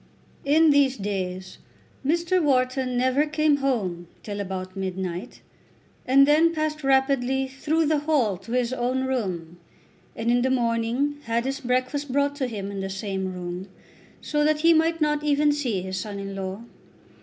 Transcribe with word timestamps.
In 0.45 0.71
these 0.71 0.97
days 0.97 1.59
Mr. 2.03 2.41
Wharton 2.41 2.97
never 2.97 3.27
came 3.27 3.57
home 3.57 4.07
till 4.23 4.39
about 4.39 4.75
midnight, 4.75 5.41
and 6.07 6.27
then 6.27 6.55
passed 6.55 6.83
rapidly 6.83 7.47
through 7.47 7.85
the 7.85 7.99
hall 7.99 8.35
to 8.37 8.53
his 8.53 8.73
own 8.73 9.03
room, 9.03 9.59
and 10.15 10.31
in 10.31 10.41
the 10.41 10.49
morning 10.49 11.17
had 11.25 11.45
his 11.45 11.59
breakfast 11.59 12.11
brought 12.11 12.35
to 12.37 12.47
him 12.47 12.71
in 12.71 12.79
the 12.79 12.89
same 12.89 13.31
room, 13.31 13.67
so 14.21 14.43
that 14.43 14.61
he 14.61 14.73
might 14.73 15.01
not 15.01 15.23
even 15.23 15.51
see 15.51 15.83
his 15.83 15.99
son 15.99 16.17
in 16.17 16.33
law. 16.35 16.63